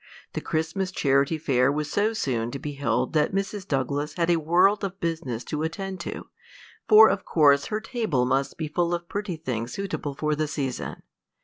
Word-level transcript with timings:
The 0.33 0.41
Christmas 0.41 0.89
Charity 0.89 1.37
Fair 1.37 1.71
was 1.71 1.91
so 1.91 2.11
soon 2.13 2.49
to 2.49 2.57
be 2.57 2.71
held 2.71 3.13
that 3.13 3.35
Mrs. 3.35 3.67
Douglas 3.67 4.15
had 4.15 4.31
a 4.31 4.37
world 4.41 4.83
of 4.83 4.99
business 4.99 5.43
to 5.43 5.61
attend 5.61 5.99
to, 5.99 6.25
for 6.89 7.07
of 7.07 7.23
course 7.23 7.65
her 7.65 7.79
table 7.79 8.25
must 8.25 8.57
be 8.57 8.67
full 8.67 8.95
of 8.95 9.07
pretty 9.07 9.35
things 9.35 9.73
suitable 9.73 10.15
for 10.15 10.33
the 10.33 10.47
season. 10.47 11.03